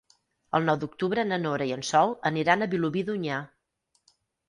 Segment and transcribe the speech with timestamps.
[0.59, 3.47] El nou d'octubre na Nora i en Sol aniran a Vilobí d'Onyar.